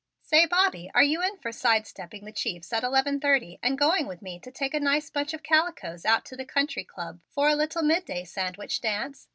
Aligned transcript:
"Say, 0.23 0.47
Bobby, 0.47 0.89
are 0.95 1.03
you 1.03 1.21
in 1.21 1.37
for 1.37 1.51
side 1.51 1.85
stepping 1.85 2.25
the 2.25 2.31
chiefs 2.31 2.73
at 2.73 2.81
eleven 2.83 3.19
thirty 3.19 3.59
and 3.61 3.77
going 3.77 4.07
with 4.07 4.19
me 4.23 4.39
to 4.39 4.49
take 4.49 4.73
a 4.73 4.79
nice 4.79 5.11
bunch 5.11 5.31
of 5.31 5.43
calicoes 5.43 6.05
out 6.05 6.25
to 6.25 6.35
the 6.35 6.43
Country 6.43 6.83
Club 6.83 7.19
for 7.29 7.47
a 7.49 7.55
little 7.55 7.83
midday 7.83 8.23
sandwich 8.23 8.81
dance? 8.81 9.27